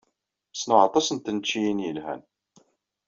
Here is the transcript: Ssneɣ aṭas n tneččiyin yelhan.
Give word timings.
Ssneɣ 0.53 0.79
aṭas 0.87 1.07
n 1.11 1.17
tneččiyin 1.19 1.83
yelhan. 1.85 2.21